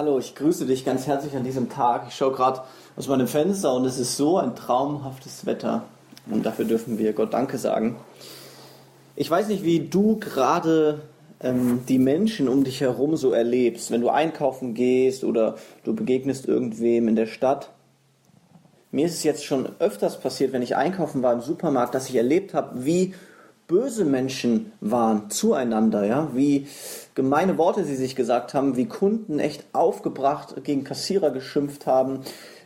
Hallo, 0.00 0.18
ich 0.18 0.34
grüße 0.34 0.64
dich 0.64 0.86
ganz 0.86 1.06
herzlich 1.06 1.36
an 1.36 1.44
diesem 1.44 1.68
Tag. 1.68 2.06
Ich 2.08 2.14
schaue 2.14 2.32
gerade 2.32 2.62
aus 2.96 3.06
meinem 3.06 3.26
Fenster 3.26 3.74
und 3.74 3.84
es 3.84 3.98
ist 3.98 4.16
so 4.16 4.38
ein 4.38 4.56
traumhaftes 4.56 5.44
Wetter. 5.44 5.82
Und 6.24 6.46
dafür 6.46 6.64
dürfen 6.64 6.96
wir 6.96 7.12
Gott 7.12 7.34
Danke 7.34 7.58
sagen. 7.58 7.96
Ich 9.14 9.30
weiß 9.30 9.48
nicht, 9.48 9.62
wie 9.62 9.80
du 9.80 10.16
gerade 10.16 11.02
ähm, 11.42 11.82
die 11.86 11.98
Menschen 11.98 12.48
um 12.48 12.64
dich 12.64 12.80
herum 12.80 13.14
so 13.18 13.32
erlebst, 13.32 13.90
wenn 13.90 14.00
du 14.00 14.08
einkaufen 14.08 14.72
gehst 14.72 15.22
oder 15.22 15.56
du 15.84 15.94
begegnest 15.94 16.46
irgendwem 16.46 17.06
in 17.06 17.14
der 17.14 17.26
Stadt. 17.26 17.68
Mir 18.92 19.04
ist 19.04 19.16
es 19.16 19.22
jetzt 19.22 19.44
schon 19.44 19.68
öfters 19.80 20.18
passiert, 20.18 20.54
wenn 20.54 20.62
ich 20.62 20.76
einkaufen 20.76 21.22
war 21.22 21.34
im 21.34 21.42
Supermarkt, 21.42 21.94
dass 21.94 22.08
ich 22.08 22.16
erlebt 22.16 22.54
habe, 22.54 22.86
wie 22.86 23.12
böse 23.70 24.04
Menschen 24.04 24.72
waren 24.80 25.30
zueinander, 25.30 26.04
ja, 26.04 26.30
wie 26.34 26.66
gemeine 27.14 27.56
Worte 27.56 27.84
sie 27.84 27.94
sich 27.94 28.16
gesagt 28.16 28.52
haben, 28.52 28.76
wie 28.76 28.86
Kunden 28.86 29.38
echt 29.38 29.64
aufgebracht 29.72 30.64
gegen 30.64 30.82
Kassierer 30.82 31.30
geschimpft 31.30 31.86
haben, 31.86 32.20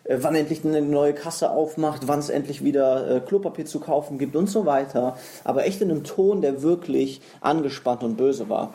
äh, 0.05 0.16
wann 0.23 0.34
endlich 0.34 0.65
eine 0.65 0.80
neue 0.80 1.12
Kasse 1.12 1.51
aufmacht, 1.51 2.09
wann 2.09 2.20
es 2.20 2.30
endlich 2.30 2.65
wieder 2.65 3.16
äh, 3.16 3.20
Klopapier 3.20 3.66
zu 3.66 3.80
kaufen 3.80 4.16
gibt 4.16 4.34
und 4.34 4.48
so 4.48 4.65
weiter. 4.65 5.19
Aber 5.45 5.66
echt 5.66 5.82
in 5.82 5.91
einem 5.91 6.05
Ton, 6.05 6.41
der 6.41 6.62
wirklich 6.62 7.21
angespannt 7.43 8.02
und 8.02 8.16
böse 8.16 8.48
war. 8.48 8.73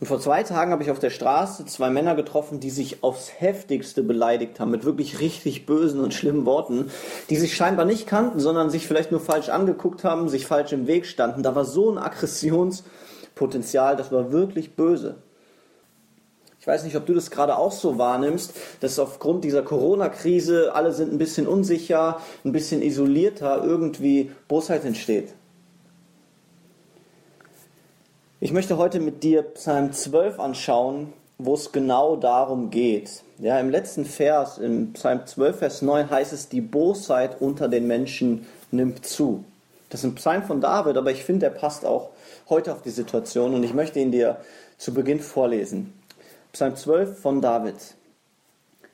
Und 0.00 0.06
vor 0.06 0.20
zwei 0.20 0.44
Tagen 0.44 0.70
habe 0.70 0.84
ich 0.84 0.92
auf 0.92 1.00
der 1.00 1.10
Straße 1.10 1.66
zwei 1.66 1.90
Männer 1.90 2.14
getroffen, 2.14 2.60
die 2.60 2.70
sich 2.70 3.02
aufs 3.02 3.32
heftigste 3.40 4.04
beleidigt 4.04 4.60
haben, 4.60 4.70
mit 4.70 4.84
wirklich 4.84 5.18
richtig 5.18 5.66
bösen 5.66 6.00
und 6.00 6.14
schlimmen 6.14 6.46
Worten, 6.46 6.90
die 7.30 7.36
sich 7.36 7.56
scheinbar 7.56 7.84
nicht 7.84 8.06
kannten, 8.06 8.38
sondern 8.38 8.70
sich 8.70 8.86
vielleicht 8.86 9.10
nur 9.10 9.20
falsch 9.20 9.48
angeguckt 9.48 10.04
haben, 10.04 10.28
sich 10.28 10.46
falsch 10.46 10.72
im 10.72 10.86
Weg 10.86 11.04
standen. 11.06 11.42
Da 11.42 11.56
war 11.56 11.64
so 11.64 11.90
ein 11.90 11.98
Aggressionspotenzial, 11.98 13.96
das 13.96 14.12
war 14.12 14.30
wirklich 14.30 14.76
böse. 14.76 15.16
Ich 16.60 16.66
weiß 16.66 16.84
nicht, 16.84 16.96
ob 16.96 17.06
du 17.06 17.14
das 17.14 17.32
gerade 17.32 17.56
auch 17.56 17.72
so 17.72 17.98
wahrnimmst, 17.98 18.54
dass 18.80 19.00
aufgrund 19.00 19.42
dieser 19.42 19.62
Corona-Krise 19.62 20.74
alle 20.74 20.92
sind 20.92 21.12
ein 21.12 21.18
bisschen 21.18 21.48
unsicher, 21.48 22.20
ein 22.44 22.52
bisschen 22.52 22.82
isolierter, 22.82 23.64
irgendwie 23.64 24.30
Bosheit 24.46 24.84
entsteht. 24.84 25.34
Ich 28.40 28.52
möchte 28.52 28.76
heute 28.76 29.00
mit 29.00 29.24
dir 29.24 29.42
Psalm 29.42 29.92
12 29.92 30.38
anschauen, 30.38 31.12
wo 31.38 31.54
es 31.54 31.72
genau 31.72 32.14
darum 32.14 32.70
geht. 32.70 33.24
Ja, 33.38 33.58
im 33.58 33.68
letzten 33.68 34.04
Vers, 34.04 34.58
im 34.58 34.92
Psalm 34.92 35.26
12, 35.26 35.58
Vers 35.58 35.82
9 35.82 36.08
heißt 36.08 36.32
es, 36.32 36.48
die 36.48 36.60
Bosheit 36.60 37.40
unter 37.40 37.66
den 37.66 37.88
Menschen 37.88 38.46
nimmt 38.70 39.04
zu. 39.04 39.44
Das 39.90 40.04
ist 40.04 40.10
ein 40.10 40.14
Psalm 40.14 40.44
von 40.44 40.60
David, 40.60 40.96
aber 40.96 41.10
ich 41.10 41.24
finde, 41.24 41.46
er 41.46 41.50
passt 41.50 41.84
auch 41.84 42.10
heute 42.48 42.72
auf 42.72 42.82
die 42.82 42.90
Situation 42.90 43.54
und 43.54 43.64
ich 43.64 43.74
möchte 43.74 43.98
ihn 43.98 44.12
dir 44.12 44.36
zu 44.76 44.94
Beginn 44.94 45.18
vorlesen. 45.18 45.92
Psalm 46.52 46.76
12 46.76 47.18
von 47.18 47.40
David. 47.40 47.96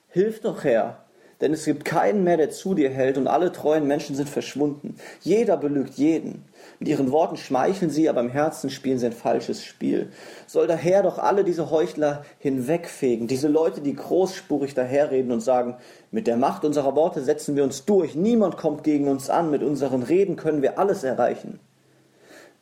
Hilf 0.09 0.41
doch 0.41 0.65
Herr, 0.65 1.04
denn 1.41 1.53
es 1.53 1.65
gibt 1.65 1.85
keinen 1.85 2.25
mehr, 2.25 2.37
der 2.37 2.51
zu 2.51 2.75
dir 2.75 2.91
hält 2.91 3.19
und 3.19 3.27
alle 3.27 3.53
treuen 3.53 3.87
Menschen 3.87 4.17
sind 4.17 4.29
verschwunden. 4.29 4.97
Jeder 5.21 5.57
belügt 5.57 5.95
jeden. 5.95 6.45
Mit 6.79 6.89
ihren 6.89 7.13
Worten 7.13 7.37
schmeicheln 7.37 7.91
sie, 7.91 8.09
aber 8.09 8.21
im 8.21 8.31
Herzen 8.31 8.71
spielen 8.71 8.99
sie 8.99 9.07
ein 9.07 9.13
falsches 9.13 9.65
Spiel. 9.65 10.11
Soll 10.47 10.67
daher 10.67 11.03
doch 11.03 11.19
alle 11.19 11.45
diese 11.45 11.71
Heuchler 11.71 12.25
hinwegfegen, 12.39 13.27
diese 13.27 13.49
Leute, 13.49 13.81
die 13.81 13.95
großspurig 13.95 14.75
daherreden 14.75 15.33
und 15.33 15.41
sagen, 15.41 15.77
mit 16.11 16.27
der 16.27 16.37
Macht 16.37 16.65
unserer 16.65 16.95
Worte 16.97 17.23
setzen 17.23 17.57
wir 17.57 17.65
uns 17.65 17.85
durch, 17.85 18.15
niemand 18.15 18.57
kommt 18.57 18.85
gegen 18.85 19.09
uns 19.09 19.31
an, 19.31 19.51
mit 19.51 19.63
unseren 19.63 20.03
Reden 20.03 20.37
können 20.37 20.63
wir 20.63 20.79
alles 20.79 21.05
erreichen. 21.05 21.61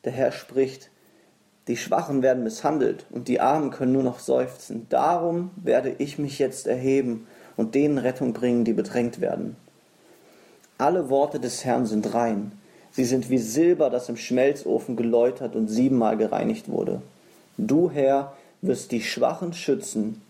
Der 0.04 0.12
Herr 0.12 0.32
spricht, 0.32 0.90
die 1.68 1.76
Schwachen 1.76 2.22
werden 2.22 2.42
misshandelt 2.42 3.06
und 3.10 3.28
die 3.28 3.40
Armen 3.40 3.70
können 3.70 3.92
nur 3.92 4.02
noch 4.02 4.18
seufzen. 4.18 4.86
Darum 4.88 5.52
werde 5.56 5.94
ich 5.98 6.18
mich 6.18 6.40
jetzt 6.40 6.66
erheben 6.66 7.28
und 7.56 7.74
denen 7.74 7.98
Rettung 7.98 8.32
bringen, 8.32 8.64
die 8.64 8.72
bedrängt 8.72 9.20
werden. 9.20 9.56
Alle 10.78 11.10
Worte 11.10 11.38
des 11.38 11.64
Herrn 11.64 11.86
sind 11.86 12.14
rein 12.14 12.52
Sie 12.92 13.06
sind 13.06 13.30
wie 13.30 13.38
Silber, 13.38 13.88
das 13.88 14.10
im 14.10 14.18
Schmelzofen 14.18 14.96
geläutert 14.96 15.56
und 15.56 15.68
siebenmal 15.68 16.18
gereinigt 16.18 16.68
wurde. 16.68 17.00
Du, 17.56 17.90
Herr, 17.90 18.34
wirst 18.60 18.92
die 18.92 19.00
Schwachen 19.00 19.54
schützen. 19.54 20.20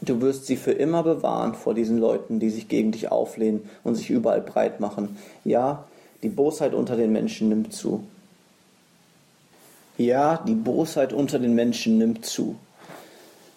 Du 0.00 0.20
wirst 0.20 0.46
sie 0.46 0.56
für 0.56 0.72
immer 0.72 1.04
bewahren 1.04 1.54
vor 1.54 1.74
diesen 1.74 1.98
Leuten, 1.98 2.40
die 2.40 2.50
sich 2.50 2.66
gegen 2.66 2.90
dich 2.90 3.12
auflehnen 3.12 3.70
und 3.84 3.94
sich 3.94 4.10
überall 4.10 4.40
breit 4.40 4.80
machen. 4.80 5.16
Ja, 5.44 5.84
die 6.24 6.28
Bosheit 6.28 6.74
unter 6.74 6.96
den 6.96 7.12
Menschen 7.12 7.48
nimmt 7.48 7.72
zu. 7.72 8.02
Ja, 9.96 10.42
die 10.44 10.54
Bosheit 10.54 11.12
unter 11.12 11.38
den 11.38 11.54
Menschen 11.54 11.98
nimmt 11.98 12.26
zu. 12.26 12.56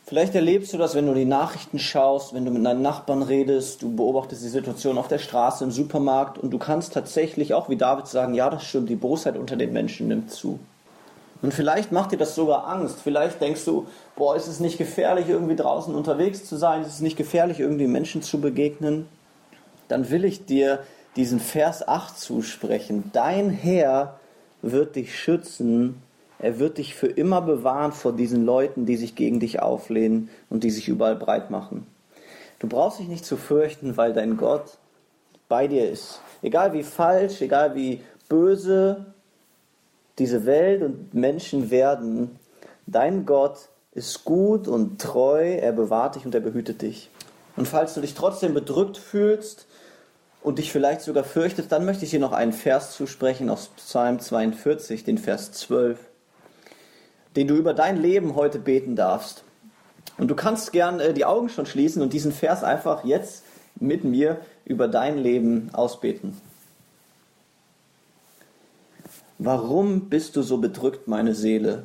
Vielleicht 0.07 0.35
erlebst 0.35 0.71
du 0.71 0.77
das, 0.77 0.93
wenn 0.93 1.07
du 1.07 1.16
die 1.16 1.25
Nachrichten 1.25 1.79
schaust, 1.79 2.35
wenn 2.35 2.45
du 2.45 2.51
mit 2.51 2.63
deinen 2.63 2.83
Nachbarn 2.83 3.23
redest, 3.23 3.81
du 3.81 3.95
beobachtest 3.95 4.43
die 4.43 4.49
Situation 4.49 4.99
auf 4.99 5.07
der 5.07 5.17
Straße, 5.17 5.63
im 5.63 5.71
Supermarkt 5.71 6.38
und 6.38 6.51
du 6.51 6.59
kannst 6.59 6.93
tatsächlich 6.93 7.55
auch 7.55 7.69
wie 7.69 7.75
David 7.75 8.05
sagen, 8.05 8.35
ja, 8.35 8.51
das 8.51 8.63
stimmt, 8.66 8.89
die 8.89 8.95
Bosheit 8.95 9.35
unter 9.35 9.55
den 9.55 9.73
Menschen 9.73 10.07
nimmt 10.07 10.29
zu. 10.29 10.59
Und 11.41 11.55
vielleicht 11.55 11.91
macht 11.91 12.11
dir 12.11 12.17
das 12.17 12.35
sogar 12.35 12.67
Angst. 12.67 12.99
Vielleicht 13.03 13.41
denkst 13.41 13.66
du, 13.66 13.88
boah, 14.16 14.35
ist 14.35 14.47
es 14.47 14.59
nicht 14.59 14.77
gefährlich, 14.77 15.27
irgendwie 15.27 15.55
draußen 15.55 15.93
unterwegs 15.95 16.45
zu 16.45 16.55
sein? 16.55 16.83
Ist 16.83 16.89
es 16.89 17.01
nicht 17.01 17.17
gefährlich, 17.17 17.59
irgendwie 17.59 17.87
Menschen 17.87 18.22
zu 18.22 18.39
begegnen? 18.39 19.07
Dann 19.87 20.11
will 20.11 20.23
ich 20.23 20.45
dir 20.45 20.79
diesen 21.16 21.39
Vers 21.39 21.87
8 21.87 22.17
zusprechen. 22.17 23.09
Dein 23.11 23.49
Herr 23.49 24.19
wird 24.61 24.95
dich 24.95 25.17
schützen 25.17 26.01
er 26.45 26.59
wird 26.59 26.78
dich 26.78 26.94
für 26.94 27.07
immer 27.07 27.41
bewahren 27.41 27.91
vor 27.91 28.13
diesen 28.13 28.45
Leuten, 28.45 28.85
die 28.85 28.97
sich 28.97 29.16
gegen 29.16 29.39
dich 29.39 29.63
auflehnen 29.63 30.29
und 30.47 30.63
die 30.63 30.69
sich 30.69 30.88
überall 30.88 31.16
breit 31.16 31.50
machen. 31.50 31.88
Du 32.59 32.67
brauchst 32.67 33.00
dich 33.00 33.07
nicht 33.07 33.25
zu 33.25 33.35
fürchten, 33.35 33.97
weil 33.97 34.13
dein 34.13 34.38
Gott 34.38 34.78
bei 35.50 35.67
dir 35.67 35.89
ist. 35.89 36.22
Egal 36.44 36.73
wie 36.73 36.84
falsch, 36.84 37.41
egal 37.41 37.73
wie 37.73 38.03
böse 38.29 39.07
diese 40.19 40.45
Welt 40.45 40.84
und 40.84 41.16
Menschen 41.16 41.72
werden, 41.72 42.38
dein 42.85 43.25
Gott 43.25 43.69
ist 43.94 44.23
gut 44.23 44.67
und 44.67 45.01
treu, 45.01 45.55
er 45.55 45.72
bewahrt 45.72 46.13
dich 46.13 46.28
und 46.28 46.35
er 46.35 46.41
behütet 46.41 46.84
dich. 46.84 47.09
Und 47.55 47.67
falls 47.67 47.95
du 47.95 48.01
dich 48.01 48.13
trotzdem 48.13 48.53
bedrückt 48.53 49.00
fühlst 49.00 49.66
und 50.44 50.59
dich 50.59 50.72
vielleicht 50.72 51.01
sogar 51.01 51.23
fürchtest, 51.23 51.72
dann 51.72 51.85
möchte 51.85 52.05
ich 52.05 52.11
dir 52.11 52.19
noch 52.19 52.34
einen 52.34 52.53
Vers 52.53 52.91
zusprechen 52.91 53.50
aus 53.50 53.69
Psalm 53.78 54.19
42, 54.19 55.03
den 55.03 55.17
Vers 55.17 55.51
12 55.53 55.97
den 57.35 57.47
du 57.47 57.56
über 57.56 57.73
dein 57.73 58.01
Leben 58.01 58.35
heute 58.35 58.59
beten 58.59 58.96
darfst. 58.96 59.44
Und 60.18 60.29
du 60.29 60.35
kannst 60.35 60.72
gern 60.72 61.00
äh, 61.00 61.13
die 61.13 61.25
Augen 61.25 61.50
schon 61.50 61.66
schließen 61.66 62.01
und 62.01 62.13
diesen 62.13 62.31
Vers 62.31 62.63
einfach 62.63 63.03
jetzt 63.03 63.44
mit 63.79 64.03
mir 64.03 64.40
über 64.66 64.88
dein 64.88 65.18
Leben 65.18 65.69
ausbeten. 65.73 66.38
Warum 69.38 70.09
bist 70.09 70.38
du 70.38 70.41
so 70.41 70.57
bedrückt, 70.57 71.07
meine 71.07 71.35
Seele? 71.35 71.84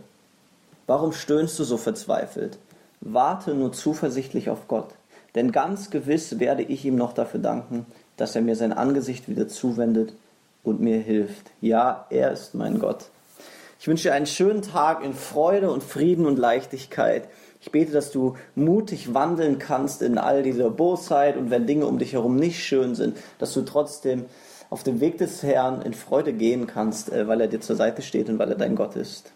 Warum 0.87 1.12
stöhnst 1.12 1.59
du 1.59 1.65
so 1.65 1.77
verzweifelt? 1.77 2.59
Warte 3.00 3.55
nur 3.55 3.72
zuversichtlich 3.72 4.50
auf 4.50 4.69
Gott, 4.69 4.94
denn 5.34 5.50
ganz 5.50 5.91
gewiss 5.91 6.38
werde 6.38 6.62
ich 6.62 6.84
ihm 6.84 6.97
noch 6.97 7.12
dafür 7.12 7.41
danken, 7.41 7.87
dass 8.17 8.37
er 8.37 8.43
mir 8.43 8.55
sein 8.55 8.72
Angesicht 8.72 9.28
wieder 9.28 9.49
zuwendet 9.49 10.12
und 10.62 10.81
mir 10.81 10.99
hilft. 10.99 11.50
Ja, 11.61 12.06
er 12.11 12.31
ist 12.32 12.55
mein 12.55 12.78
Gott. 12.78 13.06
Ich 13.81 13.89
wünsche 13.89 14.09
dir 14.09 14.15
einen 14.15 14.27
schönen 14.27 14.61
Tag 14.61 15.03
in 15.03 15.15
Freude 15.15 15.71
und 15.71 15.83
Frieden 15.83 16.27
und 16.27 16.39
Leichtigkeit. 16.39 17.31
Ich 17.63 17.73
bete, 17.73 17.93
dass 17.93 18.11
du 18.11 18.37
mutig 18.55 19.15
wandeln 19.15 19.59
kannst 19.59 20.03
in 20.03 20.19
all 20.19 20.43
dieser 20.43 20.69
Bosheit 20.69 21.39
und 21.39 21.51
wenn 21.51 21.67
Dinge 21.67 21.87
um 21.87 21.99
dich 21.99 22.13
herum 22.13 22.37
nicht 22.37 22.63
schön 22.63 22.95
sind, 22.95 23.17
dass 23.39 23.55
du 23.55 23.63
trotzdem 23.63 24.27
auf 24.69 24.83
dem 24.83 25.01
Weg 25.01 25.17
des 25.17 25.43
Herrn 25.43 25.81
in 25.81 25.95
Freude 25.95 26.35
gehen 26.35 26.67
kannst, 26.67 27.11
äh, 27.11 27.27
weil 27.27 27.41
er 27.41 27.49
dir 27.49 27.63
zur 27.63 27.75
Seite 27.75 28.03
steht 28.03 28.29
und 28.29 28.39
weil 28.39 28.51
er 28.51 28.59
dein 28.59 28.77
Gott 28.77 28.97
ist. 28.97 29.33